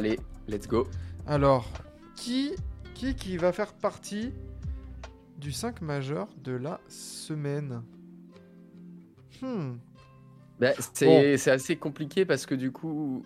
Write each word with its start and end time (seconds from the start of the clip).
Allez, 0.00 0.18
let's 0.48 0.66
go. 0.66 0.88
Alors, 1.26 1.68
qui, 2.16 2.52
qui, 2.94 3.14
qui 3.14 3.36
va 3.36 3.52
faire 3.52 3.74
partie 3.74 4.32
du 5.36 5.52
5 5.52 5.82
majeur 5.82 6.28
de 6.42 6.52
la 6.52 6.80
semaine? 6.88 7.82
Hmm. 9.42 9.72
Bah, 10.58 10.70
c'est 10.94 11.50
assez 11.50 11.76
compliqué 11.76 12.24
parce 12.24 12.46
que 12.46 12.54
du 12.54 12.72
coup, 12.72 13.22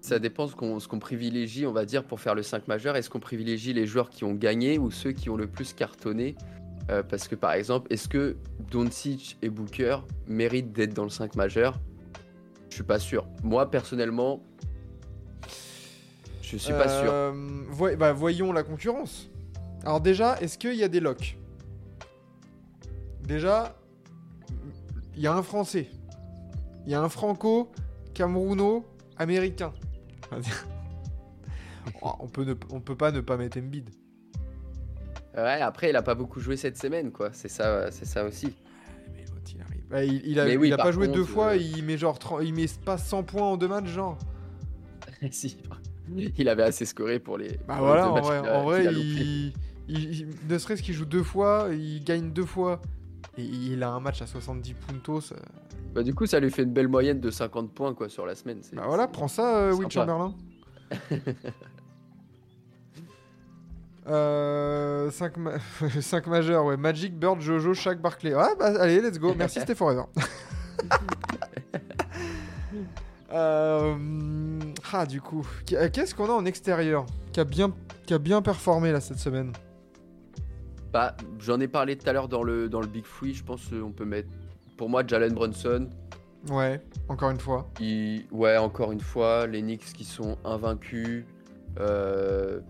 ça 0.00 0.20
dépend 0.20 0.46
ce 0.46 0.54
qu'on 0.54 0.78
ce 0.78 0.86
qu'on 0.86 1.00
privilégie, 1.00 1.66
on 1.66 1.72
va 1.72 1.84
dire, 1.84 2.04
pour 2.04 2.20
faire 2.20 2.36
le 2.36 2.44
5 2.44 2.68
majeur. 2.68 2.94
Est-ce 2.94 3.10
qu'on 3.10 3.18
privilégie 3.18 3.72
les 3.72 3.84
joueurs 3.84 4.10
qui 4.10 4.22
ont 4.22 4.34
gagné 4.34 4.78
ou 4.78 4.92
ceux 4.92 5.10
qui 5.10 5.28
ont 5.28 5.36
le 5.36 5.48
plus 5.48 5.72
cartonné? 5.72 6.36
Euh, 6.88 7.02
Parce 7.02 7.26
que 7.26 7.34
par 7.34 7.52
exemple, 7.54 7.92
est-ce 7.92 8.06
que 8.06 8.36
Doncic 8.70 9.38
et 9.42 9.48
Booker 9.48 9.96
méritent 10.28 10.72
d'être 10.72 10.94
dans 10.94 11.02
le 11.02 11.10
5 11.10 11.34
majeur? 11.34 11.80
Je 12.68 12.76
suis 12.76 12.84
pas 12.84 13.00
sûr. 13.00 13.26
Moi, 13.42 13.68
personnellement, 13.70 14.40
je 16.50 16.56
suis 16.56 16.72
pas 16.72 16.88
sûr. 16.88 17.10
Euh, 17.12 17.32
voy- 17.68 17.96
bah, 17.96 18.12
voyons 18.12 18.52
la 18.52 18.62
concurrence. 18.62 19.28
Alors 19.84 20.00
déjà, 20.00 20.38
est-ce 20.40 20.56
qu'il 20.58 20.74
y 20.74 20.82
a 20.84 20.88
des 20.88 21.00
locks? 21.00 21.36
Déjà, 23.22 23.76
il 25.16 25.22
y 25.22 25.26
a 25.26 25.34
un 25.34 25.42
Français. 25.42 25.88
Il 26.86 26.92
y 26.92 26.94
a 26.94 27.00
un 27.02 27.08
Franco, 27.08 27.72
Camerouno, 28.14 28.84
Américain. 29.16 29.72
Oh, 32.00 32.12
on 32.20 32.28
peut, 32.28 32.44
ne- 32.44 32.54
on 32.70 32.80
peut 32.80 32.96
pas 32.96 33.12
ne 33.12 33.20
pas 33.20 33.36
mettre 33.36 33.58
Embiid. 33.58 33.90
Ouais, 35.36 35.60
après, 35.60 35.90
il 35.90 35.96
a 35.96 36.02
pas 36.02 36.14
beaucoup 36.14 36.40
joué 36.40 36.56
cette 36.56 36.78
semaine, 36.78 37.10
quoi. 37.12 37.30
C'est 37.32 37.48
ça, 37.48 37.90
c'est 37.90 38.04
ça 38.06 38.24
aussi. 38.24 38.54
Mais 39.14 39.22
l'autre, 39.30 39.50
il 39.54 39.60
arrive. 39.60 39.84
Bah, 39.90 40.04
il, 40.04 40.26
il 40.26 40.40
a, 40.40 40.44
Mais 40.46 40.56
oui, 40.56 40.68
il 40.68 40.72
a 40.72 40.76
par 40.78 40.86
pas 40.86 40.92
joué 40.92 41.06
contre, 41.06 41.18
deux 41.18 41.24
fois, 41.24 41.48
euh, 41.52 41.56
il 41.56 41.82
met 41.84 41.98
genre 41.98 42.18
30 42.18 42.40
il 42.42 42.54
met 42.54 42.66
pas 42.84 42.96
100 42.98 43.22
points 43.24 43.42
en 43.46 43.56
deux 43.58 43.68
matchs, 43.68 43.88
genre. 43.88 44.18
si. 45.30 45.58
Il 46.38 46.48
avait 46.48 46.62
assez 46.64 46.84
scoré 46.86 47.18
pour 47.18 47.38
les. 47.38 47.58
Bah 47.68 47.76
pour 47.76 47.86
voilà, 47.86 48.10
en 48.10 48.14
matchs 48.14 48.24
vrai, 48.24 48.36
a- 48.48 48.58
en 48.58 48.64
vrai 48.64 48.84
il, 48.86 49.52
il- 49.88 50.10
il- 50.20 50.28
ne 50.48 50.58
serait-ce 50.58 50.82
qu'il 50.82 50.94
joue 50.94 51.04
deux 51.04 51.22
fois, 51.22 51.68
il 51.72 52.02
gagne 52.04 52.30
deux 52.30 52.44
fois, 52.46 52.80
et 53.38 53.42
il 53.42 53.82
a 53.82 53.90
un 53.90 54.00
match 54.00 54.20
à 54.22 54.26
70 54.26 54.74
puntos. 54.74 55.32
euh, 55.32 55.36
Bah, 55.94 56.02
du 56.02 56.14
coup, 56.14 56.26
ça 56.26 56.40
lui 56.40 56.50
fait 56.50 56.62
une 56.62 56.72
belle 56.72 56.88
moyenne 56.88 57.20
de 57.20 57.30
50 57.30 57.72
points 57.72 57.94
quoi, 57.94 58.08
sur 58.08 58.26
la 58.26 58.34
semaine. 58.34 58.60
Bah 58.72 58.84
voilà, 58.86 59.06
prends 59.08 59.28
ça, 59.28 59.56
euh, 59.58 59.72
Will. 59.74 59.90
Chamberlain. 59.90 60.34
euh, 64.06 65.10
5, 65.10 65.36
majeurs, 66.26 66.64
ouais. 66.66 66.76
Magic, 66.76 67.18
Bird, 67.18 67.40
Jojo, 67.40 67.74
Shaq, 67.74 68.00
Barclay. 68.00 68.34
Ouais, 68.34 68.54
bah 68.58 68.72
allez, 68.80 69.00
let's 69.00 69.18
go. 69.18 69.34
Merci, 69.36 69.60
c'était 69.60 69.74
forever. 69.74 70.02
Euh, 73.32 73.94
ah, 74.92 75.06
du 75.06 75.20
coup, 75.20 75.46
euh, 75.72 75.88
qu'est-ce 75.92 76.14
qu'on 76.14 76.26
a 76.26 76.32
en 76.32 76.44
extérieur 76.44 77.06
qui 77.32 77.40
a 77.40 77.44
bien, 77.44 77.72
qui 78.06 78.14
a 78.14 78.18
bien 78.18 78.42
performé 78.42 78.92
là 78.92 79.00
cette 79.00 79.18
semaine? 79.18 79.52
Bah, 80.92 81.16
j'en 81.40 81.58
ai 81.60 81.66
parlé 81.68 81.96
tout 81.96 82.08
à 82.08 82.12
l'heure 82.12 82.28
dans 82.28 82.42
le, 82.44 82.68
dans 82.68 82.80
le 82.80 82.86
Big 82.86 83.04
Free. 83.04 83.34
Je 83.34 83.42
pense 83.42 83.66
qu'on 83.68 83.90
peut 83.92 84.04
mettre, 84.04 84.28
pour 84.76 84.88
moi, 84.88 85.02
Jalen 85.06 85.32
Brunson. 85.34 85.88
Ouais, 86.50 86.80
encore 87.08 87.30
une 87.30 87.40
fois. 87.40 87.70
Il- 87.80 88.26
Ouais, 88.30 88.56
encore 88.58 88.92
une 88.92 89.00
fois, 89.00 89.46
les 89.46 89.62
Knicks 89.62 89.92
qui 89.94 90.04
sont 90.04 90.36
invaincus. 90.44 91.24
Euh, 91.80 92.60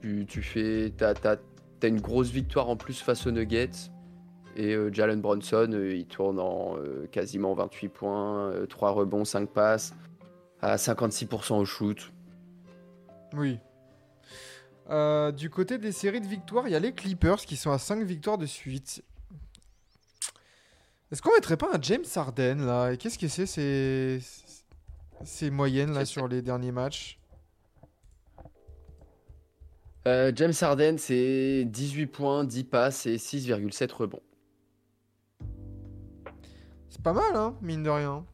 tu, 0.00 0.24
tu 0.26 0.40
fais. 0.42 0.94
T'as, 0.96 1.12
t'as- 1.14 1.36
t'as 1.80 1.88
une 1.88 2.00
grosse 2.00 2.30
victoire 2.30 2.70
en 2.70 2.76
plus 2.76 3.00
face 3.00 3.26
aux 3.26 3.32
Nuggets. 3.32 3.90
Et 4.56 4.74
euh, 4.74 4.90
Jalen 4.90 5.20
Brunson, 5.20 5.68
euh, 5.72 5.94
il 5.94 6.06
tourne 6.06 6.40
en 6.40 6.78
euh, 6.78 7.06
quasiment 7.12 7.52
28 7.54 7.88
points, 7.90 8.52
3 8.68 8.90
rebonds, 8.92 9.26
5 9.26 9.50
passes, 9.50 9.94
à 10.62 10.76
56% 10.76 11.54
au 11.54 11.64
shoot. 11.66 12.10
Oui. 13.34 13.58
Du 15.36 15.50
côté 15.50 15.78
des 15.78 15.92
séries 15.92 16.20
de 16.20 16.26
victoires, 16.26 16.68
il 16.68 16.70
y 16.70 16.76
a 16.76 16.78
les 16.78 16.92
Clippers 16.92 17.38
qui 17.38 17.56
sont 17.56 17.70
à 17.70 17.78
5 17.78 18.02
victoires 18.02 18.38
de 18.38 18.46
suite. 18.46 19.02
Est-ce 21.12 21.20
qu'on 21.20 21.34
mettrait 21.34 21.56
pas 21.56 21.68
un 21.72 21.80
James 21.82 22.04
Harden 22.14 22.64
là? 22.64 22.92
Et 22.92 22.96
qu'est-ce 22.96 23.18
que 23.18 23.28
c'est 23.28 23.46
ces... 23.46 24.20
ces 25.24 25.50
moyennes 25.50 25.92
là 25.92 26.04
sur 26.04 26.28
les 26.28 26.40
derniers 26.40 26.72
matchs? 26.72 27.18
James 30.06 30.52
Harden, 30.60 30.98
c'est 30.98 31.64
18 31.64 32.06
points, 32.06 32.44
10 32.44 32.62
passes 32.62 33.06
et 33.06 33.16
6,7 33.16 33.92
rebonds. 33.92 34.22
Pas 37.06 37.12
mal, 37.12 37.36
hein, 37.36 37.54
mine 37.62 37.84
de 37.84 37.88
rien. 37.90 38.24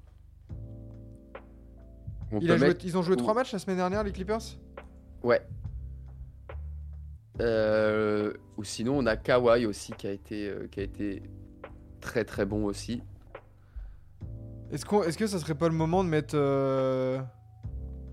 On 2.30 2.40
Il 2.40 2.46
peut 2.46 2.54
a 2.54 2.56
joué- 2.56 2.68
mettre- 2.68 2.82
Ils 2.86 2.96
ont 2.96 3.02
joué 3.02 3.16
ou- 3.16 3.18
3 3.18 3.34
matchs 3.34 3.52
la 3.52 3.58
semaine 3.58 3.76
dernière, 3.76 4.02
les 4.02 4.12
Clippers? 4.12 4.40
Ouais. 5.22 5.46
Euh, 7.42 8.32
ou 8.56 8.64
sinon, 8.64 8.96
on 8.96 9.04
a 9.04 9.14
Kawhi 9.18 9.66
aussi 9.66 9.92
qui 9.92 10.06
a 10.06 10.10
été, 10.10 10.48
euh, 10.48 10.68
qui 10.70 10.80
a 10.80 10.84
été 10.84 11.22
très 12.00 12.24
très 12.24 12.46
bon 12.46 12.64
aussi. 12.64 13.02
Est-ce 14.70 14.86
qu'on- 14.86 15.02
est-ce 15.02 15.18
que 15.18 15.26
ça 15.26 15.38
serait 15.38 15.54
pas 15.54 15.68
le 15.68 15.74
moment 15.74 16.02
de 16.02 16.08
mettre, 16.08 16.34
euh, 16.34 17.20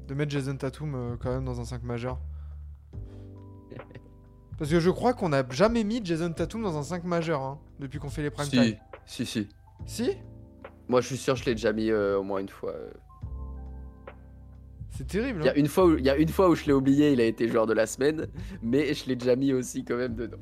de 0.09 0.13
mettre 0.13 0.31
Jason 0.33 0.57
Tatum 0.57 1.17
quand 1.21 1.29
même 1.31 1.45
dans 1.45 1.61
un 1.61 1.63
5 1.63 1.83
majeur? 1.83 2.19
Parce 4.57 4.69
que 4.69 4.81
je 4.81 4.89
crois 4.89 5.13
qu'on 5.13 5.29
n'a 5.29 5.47
jamais 5.51 5.85
mis 5.85 6.01
Jason 6.03 6.33
Tatum 6.33 6.63
dans 6.63 6.77
un 6.77 6.83
5 6.83 7.05
majeur 7.05 7.41
hein, 7.43 7.59
depuis 7.79 7.97
qu'on 7.97 8.09
fait 8.09 8.23
les 8.23 8.29
prime 8.29 8.43
Si, 8.49 8.51
time. 8.51 8.75
si, 9.05 9.25
si. 9.25 9.47
Si? 9.85 10.17
Moi, 10.89 11.01
je 11.01 11.07
suis 11.07 11.17
sûr, 11.17 11.35
je 11.35 11.45
l'ai 11.45 11.53
déjà 11.55 11.71
mis 11.71 11.91
euh, 11.91 12.17
au 12.17 12.23
moins 12.23 12.39
une 12.39 12.49
fois. 12.49 12.71
euh. 12.73 12.91
C'est 14.89 15.07
terrible. 15.07 15.41
Il 15.43 15.45
y, 15.45 15.49
a 15.49 15.51
hein. 15.51 15.55
une 15.55 15.67
fois 15.67 15.85
où, 15.85 15.97
il 15.97 16.03
y 16.03 16.09
a 16.09 16.17
une 16.17 16.27
fois 16.27 16.49
où 16.49 16.55
je 16.55 16.65
l'ai 16.65 16.73
oublié, 16.73 17.13
il 17.13 17.21
a 17.21 17.25
été 17.25 17.47
joueur 17.47 17.67
de 17.67 17.73
la 17.73 17.85
semaine, 17.85 18.27
mais 18.61 18.93
je 18.93 19.05
l'ai 19.07 19.15
déjà 19.15 19.35
mis 19.35 19.53
aussi 19.53 19.85
quand 19.85 19.95
même 19.95 20.15
dedans. 20.15 20.39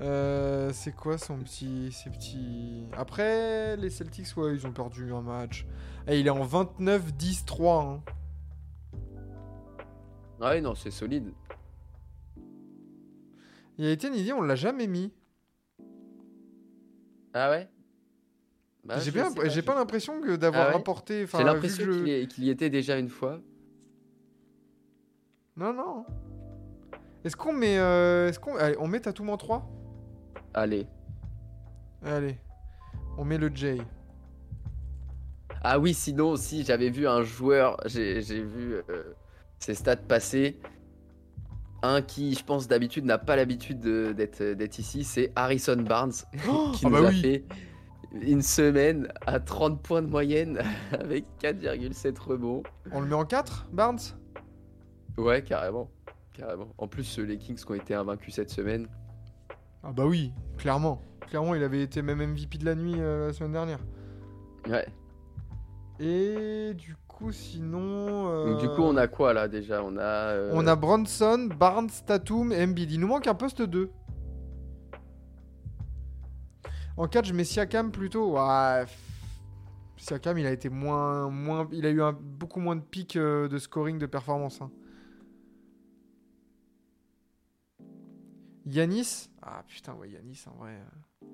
Euh, 0.00 0.70
c'est 0.74 0.94
quoi 0.94 1.16
son 1.16 1.38
petit, 1.38 1.90
ses 1.90 2.10
petits... 2.10 2.86
Après, 2.92 3.76
les 3.78 3.88
Celtics, 3.88 4.36
ouais, 4.36 4.52
ils 4.54 4.66
ont 4.66 4.72
perdu 4.72 5.10
un 5.14 5.22
match. 5.22 5.64
Et 6.06 6.20
il 6.20 6.26
est 6.26 6.30
en 6.30 6.44
29-10-3. 6.44 7.94
hein. 7.94 8.02
Ouais, 10.40 10.60
non, 10.60 10.74
c'est 10.74 10.90
solide. 10.90 11.32
Il 13.78 13.86
a 13.86 13.90
été 13.90 14.08
une 14.08 14.16
idée, 14.16 14.32
on 14.34 14.42
l'a 14.42 14.54
jamais 14.56 14.86
mis. 14.86 15.12
Ah 17.32 17.50
ouais? 17.50 17.68
Bah, 18.86 18.98
j'ai 19.00 19.10
bien, 19.10 19.32
pas, 19.32 19.44
j'ai 19.44 19.50
je- 19.50 19.60
pas 19.62 19.74
l'impression 19.74 20.20
que 20.20 20.36
d'avoir 20.36 20.64
Ah 20.64 20.68
ouais 20.68 20.74
rapporté. 20.74 21.24
enfin, 21.24 21.38
J'ai 21.38 21.44
l'impression 21.44 21.84
je- 21.84 22.24
qu'il 22.26 22.44
y- 22.44 22.50
était 22.50 22.70
déjà 22.70 22.98
une 22.98 23.08
fois. 23.08 23.40
Non, 25.56 25.72
non. 25.72 26.04
Est-ce 27.24 27.36
qu'on 27.36 27.52
met, 27.52 27.78
euh, 27.78 28.28
est-ce 28.28 28.38
qu'on, 28.38 28.56
allez, 28.56 28.76
on 28.78 28.86
met 28.86 29.00
Tatum 29.00 29.30
en 29.30 29.36
3 29.36 29.68
Allez. 30.54 30.86
Allez, 32.04 32.36
on 33.18 33.24
met 33.24 33.38
le 33.38 33.48
J. 33.52 33.80
Ah 35.62 35.78
oui, 35.80 35.92
sinon 35.94 36.30
aussi, 36.30 36.62
j'avais 36.64 36.90
vu 36.90 37.08
un 37.08 37.22
joueur, 37.22 37.78
j'ai 37.86 38.20
vu 38.20 38.74
euh, 38.88 39.14
ses 39.58 39.74
stats 39.74 39.96
passer. 39.96 40.60
Un 41.82 42.02
qui, 42.02 42.34
je 42.34 42.44
pense, 42.44 42.68
d'habitude 42.68 43.04
n'a 43.04 43.18
pas 43.18 43.36
l'habitude 43.36 43.80
de- 43.80 44.12
d'être 44.12 44.42
d'être 44.42 44.78
ici, 44.78 45.02
c'est 45.04 45.32
Harrison 45.36 45.76
Barnes, 45.76 46.12
qui 46.12 46.38
ah 46.38 46.72
nous 46.84 46.90
bah 46.90 46.98
a 46.98 47.10
oui. 47.10 47.20
fait 47.20 47.44
une 48.22 48.42
semaine 48.42 49.08
à 49.26 49.40
30 49.40 49.82
points 49.82 50.02
de 50.02 50.08
moyenne 50.08 50.60
avec 50.92 51.24
4,7 51.42 52.18
rebonds. 52.20 52.62
On 52.92 53.00
le 53.00 53.06
met 53.06 53.14
en 53.14 53.24
4, 53.24 53.68
Barnes? 53.72 53.98
Ouais, 55.18 55.42
carrément. 55.42 55.90
Carrément. 56.32 56.68
En 56.78 56.88
plus, 56.88 57.18
euh, 57.18 57.22
les 57.22 57.38
Kings 57.38 57.56
qui 57.56 57.70
ont 57.70 57.74
été 57.74 57.94
invaincus 57.94 58.34
cette 58.34 58.50
semaine. 58.50 58.88
Ah 59.82 59.92
bah 59.92 60.04
oui, 60.04 60.32
clairement. 60.58 61.00
Clairement, 61.28 61.54
il 61.54 61.62
avait 61.62 61.82
été 61.82 62.02
même 62.02 62.18
MVP 62.32 62.58
de 62.58 62.64
la 62.66 62.74
nuit 62.74 62.94
euh, 62.98 63.28
la 63.28 63.32
semaine 63.32 63.52
dernière. 63.52 63.78
Ouais. 64.68 64.86
Et 65.98 66.74
du 66.74 66.94
coup, 67.08 67.32
sinon. 67.32 68.28
euh, 68.30 68.52
Donc, 68.52 68.60
du 68.60 68.68
coup, 68.68 68.82
on 68.82 68.96
a 68.96 69.08
quoi 69.08 69.32
là 69.32 69.48
déjà? 69.48 69.82
On 69.82 69.96
a. 69.96 70.02
euh, 70.02 70.50
On 70.54 70.66
a 70.66 70.76
Bronson, 70.76 71.48
Barnes, 71.58 71.88
Tatum 72.06 72.52
et 72.52 72.62
Embiid. 72.62 72.90
Il 72.92 73.00
nous 73.00 73.06
manque 73.08 73.26
un 73.26 73.34
poste 73.34 73.62
2. 73.62 73.90
En 76.96 77.08
4, 77.08 77.26
je 77.26 77.34
mets 77.34 77.44
Siakam 77.44 77.92
plutôt. 77.92 78.36
Siakam, 79.98 80.38
il 80.38 80.46
a 80.46 80.50
été 80.50 80.68
moins, 80.70 81.30
il 81.72 81.84
a 81.84 81.90
eu 81.90 82.00
beaucoup 82.20 82.60
moins 82.60 82.76
de 82.76 82.80
pics 82.80 83.16
euh, 83.16 83.48
de 83.48 83.58
scoring 83.58 83.98
de 83.98 84.06
performance. 84.06 84.60
hein. 84.62 84.70
Yanis, 88.64 89.28
ah 89.42 89.62
putain 89.68 89.94
ouais 89.94 90.10
Yanis 90.10 90.42
en 90.46 90.56
vrai. 90.56 90.72
euh. 90.72 91.26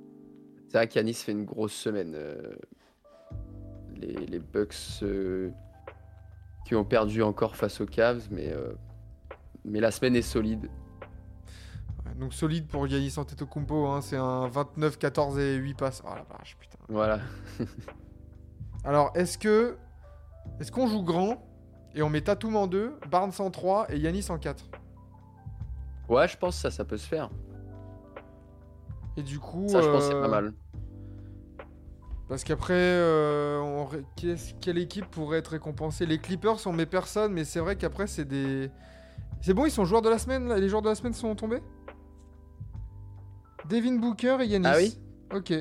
C'est 0.68 0.76
vrai 0.78 0.88
qu'Yanis 0.88 1.14
fait 1.14 1.32
une 1.32 1.44
grosse 1.44 1.72
semaine. 1.72 2.12
euh, 2.14 2.54
les, 3.96 4.38
Bucks 4.40 4.74
qui 6.66 6.74
ont 6.74 6.84
perdu 6.84 7.22
encore 7.22 7.56
face 7.56 7.80
aux 7.80 7.86
Cavs, 7.86 8.26
mais, 8.30 8.52
mais 9.64 9.80
la 9.80 9.90
semaine 9.92 10.16
est 10.16 10.22
solide. 10.22 10.68
Donc 12.22 12.34
solide 12.34 12.68
pour 12.68 12.86
Yanis 12.86 13.14
Antetokounmpo, 13.16 13.88
hein, 13.88 14.00
c'est 14.00 14.16
un 14.16 14.46
29, 14.46 14.96
14 14.96 15.40
et 15.40 15.56
8 15.56 15.74
passes. 15.74 16.02
Oh 16.06 16.10
la 16.14 16.22
vache 16.22 16.56
putain. 16.56 16.78
Voilà. 16.88 17.18
Alors 18.84 19.10
est-ce 19.16 19.36
que, 19.36 19.76
est-ce 20.60 20.70
qu'on 20.70 20.86
joue 20.86 21.02
grand 21.02 21.44
et 21.96 22.02
on 22.02 22.08
met 22.08 22.20
Tatum 22.20 22.54
en 22.54 22.68
2, 22.68 22.94
Barnes 23.10 23.32
en 23.40 23.50
3 23.50 23.86
et 23.88 23.98
Yanis 23.98 24.26
en 24.28 24.38
4 24.38 24.66
Ouais, 26.08 26.28
je 26.28 26.36
pense 26.36 26.54
que 26.54 26.62
ça, 26.62 26.70
ça 26.70 26.84
peut 26.84 26.96
se 26.96 27.08
faire. 27.08 27.28
Et 29.16 29.24
du 29.24 29.40
coup, 29.40 29.66
Ça, 29.68 29.82
je 29.82 29.88
pense 29.88 30.04
que 30.04 30.10
c'est 30.10 30.14
euh, 30.14 30.22
pas 30.22 30.28
mal. 30.28 30.54
Parce 32.28 32.44
qu'après, 32.44 32.74
euh, 32.76 33.58
on 33.58 33.88
quelle 34.60 34.78
équipe 34.78 35.10
pourrait 35.10 35.38
être 35.38 35.48
récompensée? 35.48 36.06
Les 36.06 36.18
Clippers 36.18 36.60
sont 36.60 36.72
mes 36.72 36.86
personnes, 36.86 37.32
mais 37.32 37.42
c'est 37.42 37.58
vrai 37.58 37.74
qu'après, 37.74 38.06
c'est 38.06 38.24
des. 38.24 38.70
C'est 39.40 39.54
bon, 39.54 39.66
ils 39.66 39.72
sont 39.72 39.84
joueurs 39.84 40.02
de 40.02 40.08
la 40.08 40.18
semaine 40.18 40.46
là 40.46 40.56
Les 40.56 40.68
joueurs 40.68 40.82
de 40.82 40.88
la 40.88 40.94
semaine 40.94 41.14
sont 41.14 41.34
tombés? 41.34 41.60
Devin 43.68 43.94
Booker 43.94 44.38
et 44.40 44.46
Yanis. 44.46 44.66
Ah 44.66 44.76
oui 44.76 44.98
Ok. 45.34 45.52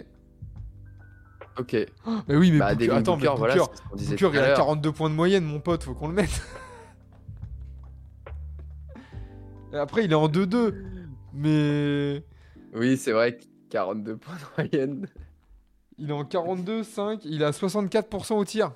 Ok. 1.58 1.74
Mais 2.28 2.36
oui, 2.36 2.52
mais 2.52 2.60
bah, 2.60 2.76
Booker, 2.76 2.92
attends, 2.92 3.18
Booker, 3.18 3.34
mais 3.40 3.48
Booker, 3.56 3.66
Booker, 3.94 4.30
il 4.34 4.40
a 4.40 4.48
l'heure. 4.48 4.58
42 4.58 4.92
points 4.92 5.10
de 5.10 5.16
moyenne, 5.16 5.44
mon 5.44 5.60
pote, 5.60 5.84
faut 5.84 5.94
qu'on 5.94 6.08
le 6.08 6.14
mette. 6.14 6.42
Et 9.74 9.78
après, 9.78 10.06
il 10.06 10.12
est 10.12 10.16
en 10.16 10.28
2-2. 10.28 10.74
Mais. 11.34 12.24
Oui, 12.74 12.98
c'est 12.98 13.12
vrai, 13.12 13.38
42 13.70 14.18
points 14.18 14.36
de 14.36 14.64
moyenne. 14.70 15.08
Il 15.98 16.10
est 16.10 16.14
en 16.14 16.26
42, 16.26 16.84
5, 16.84 17.26
il 17.26 17.44
a 17.44 17.52
64% 17.52 18.34
au 18.34 18.46
tir. 18.46 18.72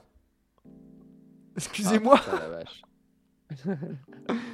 Excusez-moi. 1.56 2.19
Ah, 2.28 2.39
la 2.39 2.50
vache. 2.50 2.81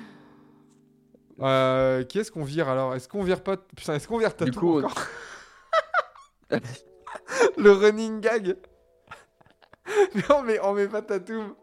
Euh, 1.40 2.04
qui 2.04 2.20
est-ce 2.20 2.32
qu'on 2.32 2.44
vire 2.44 2.70
alors? 2.70 2.94
Est-ce 2.96 3.08
qu'on 3.08 3.24
vire 3.24 3.42
pas 3.42 3.58
Putain, 3.58 3.96
est-ce 3.96 4.08
qu'on 4.08 4.18
vire 4.18 4.36
Tatum 4.36 4.52
Du 4.54 4.60
coup, 4.60 4.80
encore? 4.80 5.08
Le 7.58 7.72
running 7.72 8.20
gag? 8.22 8.58
Mais 10.44 10.60
on 10.62 10.74
met, 10.74 10.88
pas 10.88 11.02
Tatum. 11.02 11.56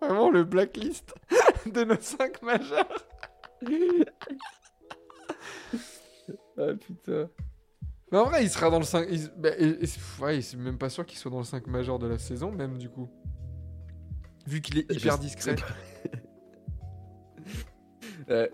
Vraiment 0.00 0.30
le 0.30 0.44
blacklist 0.44 1.14
de 1.66 1.84
nos 1.84 1.98
5 2.00 2.42
majeurs. 2.42 2.86
Ah 6.58 6.74
putain. 6.80 7.28
Mais 8.12 8.18
en 8.18 8.24
vrai, 8.26 8.44
il 8.44 8.50
sera 8.50 8.70
dans 8.70 8.78
le 8.78 8.84
5. 8.84 9.06
il- 9.10 9.30
bah, 9.36 9.50
ouais, 10.20 10.40
c'est 10.42 10.56
même 10.56 10.78
pas 10.78 10.88
sûr 10.90 11.04
qu'il 11.06 11.18
soit 11.18 11.30
dans 11.30 11.38
le 11.38 11.44
5 11.44 11.66
majeur 11.66 11.98
de 11.98 12.06
la 12.06 12.18
saison, 12.18 12.52
même 12.52 12.78
du 12.78 12.88
coup. 12.88 13.08
Vu 14.46 14.60
qu'il 14.60 14.78
est 14.78 14.92
hyper 14.92 15.18
discret. 15.18 15.56
Ouais. 18.28 18.50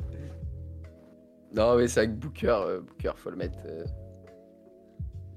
Non, 1.54 1.76
mais 1.76 1.88
c'est 1.88 2.00
avec 2.00 2.18
Booker, 2.18 2.48
euh, 2.66 2.80
Booker, 2.80 3.12
faut 3.16 3.30
le 3.30 3.36
mettre. 3.36 3.58
euh, 3.66 3.84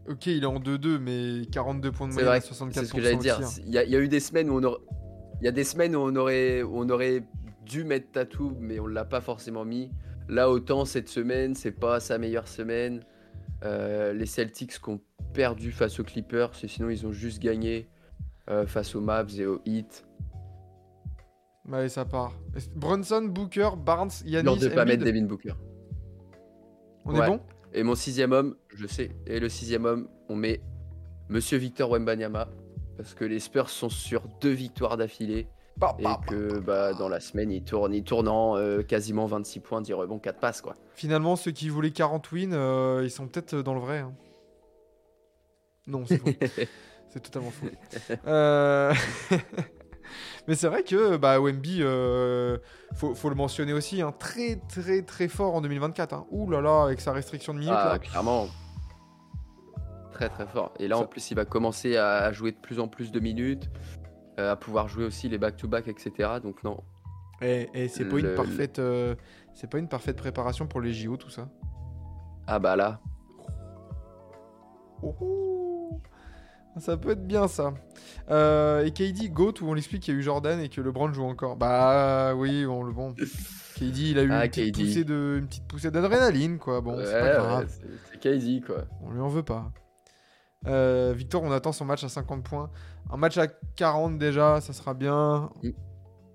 Ok, 0.07 0.27
il 0.27 0.43
est 0.43 0.45
en 0.45 0.59
2-2, 0.59 0.99
mais 0.99 1.45
42 1.51 1.91
points 1.91 2.07
de 2.07 2.13
C'est 2.13 2.23
moyenne 2.23 2.27
vrai, 2.29 2.37
à 2.37 2.53
64% 2.53 2.73
c'est 2.73 2.85
ce 2.85 2.93
que 2.93 3.01
j'allais 3.01 3.17
dire. 3.17 3.39
Il 3.65 3.73
y, 3.73 3.77
a- 3.79 3.83
il 3.83 3.89
y 3.89 3.95
a 3.95 3.99
eu 3.99 4.07
des 4.07 4.19
semaines 4.19 4.49
où 4.51 4.53
on 4.59 4.63
aurait, 4.63 4.79
il 5.41 5.45
y 5.45 5.47
a 5.47 5.51
des 5.51 5.63
semaines 5.63 5.95
où 5.95 5.99
on 5.99 6.15
aurait, 6.15 6.61
où 6.61 6.77
on 6.77 6.89
aurait 6.89 7.23
dû 7.65 7.83
mettre 7.83 8.11
Tatou, 8.11 8.55
mais 8.59 8.79
on 8.79 8.85
l'a 8.87 9.03
pas 9.05 9.19
forcément 9.21 9.65
mis. 9.65 9.89
Là, 10.29 10.49
autant 10.49 10.85
cette 10.85 11.09
semaine, 11.09 11.55
c'est 11.55 11.71
pas 11.71 11.99
sa 11.99 12.17
meilleure 12.19 12.47
semaine. 12.47 13.01
Euh, 13.63 14.13
les 14.13 14.27
Celtics 14.27 14.79
qui 14.79 14.89
ont 14.89 15.01
perdu 15.33 15.71
face 15.71 15.99
aux 15.99 16.03
Clippers, 16.03 16.53
sinon 16.53 16.89
ils 16.91 17.05
ont 17.07 17.11
juste 17.11 17.41
gagné 17.41 17.89
euh, 18.49 18.67
face 18.67 18.93
aux 18.93 19.01
Mavs 19.01 19.39
et 19.39 19.47
aux 19.47 19.59
Heat. 19.65 20.05
Ouais, 21.67 21.89
ça 21.89 22.05
part. 22.05 22.33
Est-ce- 22.55 22.69
Brunson, 22.75 23.23
Booker, 23.23 23.71
Barnes, 23.75 24.11
Yanis, 24.23 24.45
Lors 24.45 24.57
de 24.57 24.67
pas 24.67 24.83
Embiid, 24.83 24.99
mettre 24.99 25.11
Devin 25.11 25.25
Booker. 25.25 25.53
On 27.05 27.21
est 27.21 27.27
bon? 27.27 27.39
Et 27.73 27.83
mon 27.83 27.95
sixième 27.95 28.31
homme, 28.31 28.55
je 28.73 28.87
sais. 28.87 29.11
Et 29.27 29.39
le 29.39 29.49
sixième 29.49 29.85
homme, 29.85 30.07
on 30.29 30.35
met 30.35 30.61
Monsieur 31.29 31.57
Victor 31.57 31.89
Wembanyama. 31.91 32.47
Parce 32.97 33.13
que 33.13 33.25
les 33.25 33.39
Spurs 33.39 33.69
sont 33.69 33.89
sur 33.89 34.23
deux 34.41 34.51
victoires 34.51 34.97
d'affilée. 34.97 35.47
Et 35.99 36.05
que 36.27 36.59
bah, 36.59 36.93
dans 36.93 37.09
la 37.09 37.19
semaine, 37.19 37.51
il 37.51 37.61
tourne, 37.63 37.93
il 37.93 38.03
tourne 38.05 38.29
en 38.29 38.55
euh, 38.55 38.81
quasiment 38.81 39.25
26 39.25 39.59
points, 39.59 39.81
10 39.81 39.91
rebonds, 39.93 40.19
4 40.19 40.39
passes. 40.39 40.61
Quoi. 40.61 40.75
Finalement, 40.93 41.35
ceux 41.35 41.51
qui 41.51 41.67
voulaient 41.67 41.91
40 41.91 42.31
wins, 42.31 42.53
euh, 42.53 43.01
ils 43.03 43.11
sont 43.11 43.27
peut-être 43.27 43.55
dans 43.57 43.73
le 43.73 43.81
vrai. 43.81 43.99
hein. 43.99 44.13
Non, 45.85 46.05
c'est 46.05 46.17
faux. 46.17 46.29
c'est 47.09 47.19
totalement 47.19 47.51
faux. 47.51 47.67
Euh, 48.25 48.93
Mais 50.47 50.55
c'est 50.55 50.67
vrai 50.67 50.83
que 50.83 51.17
bah, 51.17 51.39
Wemby, 51.39 51.79
euh, 51.81 52.57
faut, 52.95 53.15
faut 53.15 53.29
le 53.29 53.35
mentionner 53.35 53.73
aussi, 53.73 54.01
hein, 54.01 54.13
très 54.17 54.57
très 54.69 55.01
très 55.01 55.27
fort 55.27 55.55
en 55.55 55.61
2024. 55.61 56.13
Hein. 56.13 56.25
Ouh 56.31 56.49
là 56.49 56.61
là, 56.61 56.83
avec 56.83 57.01
sa 57.01 57.11
restriction 57.13 57.53
de 57.53 57.59
minutes. 57.59 57.73
Ah, 57.75 57.89
là. 57.93 57.99
clairement. 57.99 58.47
Très 60.11 60.29
très 60.29 60.45
fort. 60.45 60.73
Et 60.79 60.87
là, 60.87 60.95
Ça- 60.97 61.01
en 61.03 61.05
plus, 61.07 61.31
il 61.31 61.35
va 61.35 61.45
commencer 61.45 61.97
à 61.97 62.31
jouer 62.31 62.51
de 62.51 62.57
plus 62.57 62.79
en 62.79 62.87
plus 62.87 63.11
de 63.11 63.19
minutes, 63.19 63.69
euh, 64.39 64.51
à 64.51 64.55
pouvoir 64.55 64.87
jouer 64.87 65.03
aussi 65.05 65.27
les 65.29 65.37
back-to-back, 65.37 65.87
etc. 65.87 66.29
Donc 66.41 66.63
non. 66.63 66.81
Et, 67.41 67.69
et 67.73 67.87
c'est 67.89 68.05
pas 68.05 68.19
une 68.19 68.33
parfaite, 68.33 68.79
euh, 68.79 69.15
c'est 69.53 69.69
pas 69.69 69.77
une 69.77 69.89
parfaite 69.89 70.15
préparation 70.15 70.67
pour 70.67 70.79
les 70.79 70.93
JO 70.93 71.17
tout 71.17 71.29
ça. 71.29 71.49
Ah 72.47 72.59
bah 72.59 72.75
là, 72.75 73.01
Oh, 75.03 75.13
oh. 75.19 75.64
Ça 76.79 76.97
peut 76.97 77.11
être 77.11 77.25
bien 77.25 77.47
ça. 77.47 77.73
Euh, 78.29 78.83
et 78.85 78.91
KD, 78.91 79.29
GOAT, 79.31 79.61
où 79.61 79.67
on 79.69 79.73
l'explique 79.73 80.03
qu'il 80.03 80.13
y 80.13 80.17
a 80.17 80.19
eu 80.19 80.23
Jordan 80.23 80.59
et 80.59 80.69
que 80.69 80.81
LeBron 80.81 81.11
joue 81.13 81.23
encore. 81.23 81.55
Bah 81.55 82.33
oui, 82.35 82.65
bon, 82.65 82.83
le 82.83 82.91
bon. 82.91 83.13
KD, 83.75 83.97
il 84.11 84.19
a 84.19 84.23
eu 84.23 84.31
Ah, 84.31 84.45
une, 84.45 84.51
petite 84.51 84.75
poussée 84.75 85.03
de, 85.03 85.37
une 85.39 85.47
petite 85.47 85.67
poussée 85.67 85.91
d'adrénaline, 85.91 86.57
quoi. 86.59 86.81
Bon, 86.81 86.97
c'est 87.03 87.19
pas 87.19 87.33
grave. 87.33 87.65
ouais, 87.83 87.89
c'est 88.11 88.19
KD 88.19 88.61
quoi. 88.65 88.85
On 89.03 89.11
lui 89.11 89.21
en 89.21 89.27
veut 89.29 89.43
pas. 89.43 89.71
Euh, 90.67 91.13
Victor, 91.15 91.43
on 91.43 91.51
attend 91.51 91.71
son 91.71 91.85
match 91.85 92.03
à 92.03 92.09
50 92.09 92.43
points. 92.43 92.71
Un 93.11 93.17
match 93.17 93.37
à 93.37 93.47
40 93.47 94.17
déjà, 94.17 94.59
ça 94.61 94.73
sera 94.73 94.93
bien. 94.93 95.49
Mm. 95.63 95.69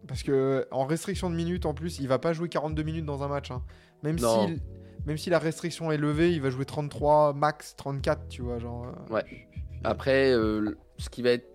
Parce 0.06 0.22
que 0.22 0.66
en 0.70 0.86
restriction 0.86 1.28
de 1.30 1.34
minutes, 1.34 1.66
en 1.66 1.74
plus, 1.74 1.98
il 1.98 2.08
va 2.08 2.18
pas 2.18 2.32
jouer 2.32 2.48
42 2.48 2.82
minutes 2.82 3.04
dans 3.06 3.22
un 3.22 3.28
match. 3.28 3.50
hein. 3.50 3.62
Même, 4.02 4.18
Non. 4.18 4.46
si, 4.48 4.62
même 5.06 5.16
si 5.18 5.28
la 5.30 5.38
restriction 5.38 5.90
est 5.92 5.98
levée, 5.98 6.32
il 6.32 6.40
va 6.40 6.48
jouer 6.50 6.64
33, 6.64 7.34
max 7.34 7.74
34, 7.76 8.28
tu 8.28 8.42
vois. 8.42 8.58
Genre, 8.58 8.86
euh, 8.86 9.14
Ouais. 9.14 9.48
Après, 9.84 10.32
euh, 10.32 10.76
ce 10.98 11.08
qui 11.08 11.22
va 11.22 11.30
être. 11.30 11.48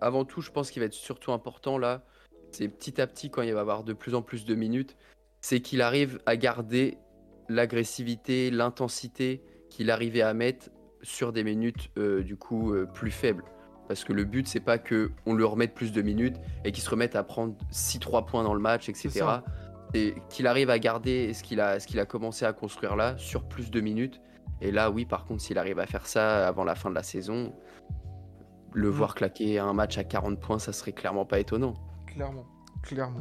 Avant 0.00 0.24
tout, 0.24 0.40
je 0.40 0.50
pense 0.52 0.70
qu'il 0.70 0.80
va 0.80 0.86
être 0.86 0.94
surtout 0.94 1.32
important 1.32 1.76
là, 1.76 2.04
c'est 2.52 2.68
petit 2.68 3.00
à 3.00 3.06
petit, 3.06 3.30
quand 3.30 3.42
il 3.42 3.52
va 3.52 3.60
avoir 3.60 3.82
de 3.84 3.92
plus 3.92 4.14
en 4.14 4.22
plus 4.22 4.44
de 4.44 4.54
minutes, 4.54 4.96
c'est 5.40 5.60
qu'il 5.60 5.82
arrive 5.82 6.20
à 6.26 6.36
garder 6.36 6.98
l'agressivité, 7.48 8.50
l'intensité 8.50 9.42
qu'il 9.70 9.90
arrivait 9.90 10.22
à 10.22 10.34
mettre 10.34 10.70
sur 11.02 11.32
des 11.32 11.44
minutes 11.44 11.90
euh, 11.98 12.22
du 12.22 12.36
coup 12.36 12.72
euh, 12.72 12.86
plus 12.86 13.10
faibles. 13.10 13.44
Parce 13.86 14.04
que 14.04 14.12
le 14.12 14.24
but, 14.24 14.46
c'est 14.46 14.60
pas 14.60 14.78
que 14.78 15.10
on 15.24 15.34
le 15.34 15.44
remette 15.46 15.74
plus 15.74 15.92
de 15.92 16.02
minutes 16.02 16.36
et 16.64 16.72
qu'il 16.72 16.82
se 16.82 16.90
remette 16.90 17.16
à 17.16 17.22
prendre 17.22 17.54
6-3 17.72 18.26
points 18.26 18.44
dans 18.44 18.54
le 18.54 18.60
match, 18.60 18.88
etc. 18.88 19.24
Et 19.94 20.14
qu'il 20.28 20.46
arrive 20.46 20.68
à 20.68 20.78
garder 20.78 21.32
ce 21.32 21.42
qu'il 21.42 21.60
a, 21.60 21.80
ce 21.80 21.86
qu'il 21.86 21.98
a 21.98 22.04
commencé 22.04 22.44
à 22.44 22.52
construire 22.52 22.96
là 22.96 23.16
sur 23.16 23.44
plus 23.44 23.70
de 23.70 23.80
minutes. 23.80 24.20
Et 24.60 24.70
là, 24.72 24.90
oui, 24.90 25.04
par 25.04 25.24
contre, 25.24 25.40
s'il 25.42 25.58
arrive 25.58 25.78
à 25.78 25.86
faire 25.86 26.06
ça 26.06 26.46
avant 26.48 26.64
la 26.64 26.74
fin 26.74 26.90
de 26.90 26.94
la 26.94 27.02
saison, 27.02 27.54
le 28.72 28.88
Mm. 28.88 28.92
voir 28.92 29.14
claquer 29.14 29.58
un 29.58 29.72
match 29.72 29.98
à 29.98 30.04
40 30.04 30.40
points, 30.40 30.58
ça 30.58 30.72
serait 30.72 30.92
clairement 30.92 31.24
pas 31.24 31.38
étonnant. 31.38 31.74
Clairement, 32.06 32.44
clairement. 32.82 33.20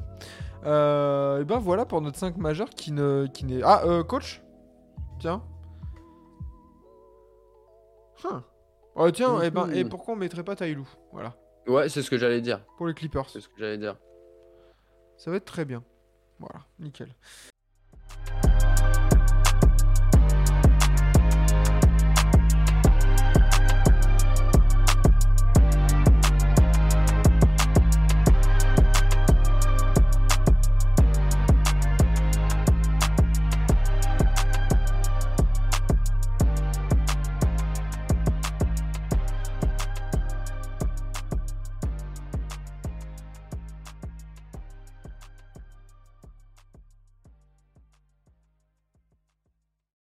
Euh, 0.65 1.41
et 1.41 1.46
ben 1.46 1.60
voilà 1.60 1.86
pour 1.86 2.01
notre 2.01 2.17
5 2.17 2.38
majeur 2.38 2.70
qui 2.72 2.91
ne 2.91 3.27
qui 3.32 3.46
n'est 3.46 3.62
ah 3.63 3.84
euh, 3.86 4.03
coach? 4.03 4.41
Tiens 5.20 5.44
Huh. 8.24 8.41
Oh, 8.96 9.12
tiens 9.12 9.41
et 9.44 9.51
ben 9.51 9.70
et 9.72 9.84
Mhm. 9.84 9.89
pourquoi 9.89 10.15
on 10.15 10.17
mettrait 10.17 10.44
pas 10.44 10.56
Taïlou? 10.56 10.88
Voilà 11.12 11.36
Ouais, 11.67 11.88
c'est 11.89 12.01
ce 12.01 12.10
que 12.10 12.17
j'allais 12.17 12.41
dire. 12.41 12.65
pour 12.77 12.88
les 12.88 12.94
Clippers 12.96 13.29
C'est 13.29 13.41
ce 13.41 13.48
que 13.48 13.53
j'allais 13.60 13.77
dire. 13.77 13.96
ça 15.17 15.29
va 15.32 15.38
être 15.38 15.46
très 15.46 15.65
bien 15.65 15.84
voilà 16.39 16.60
nickel 16.79 17.13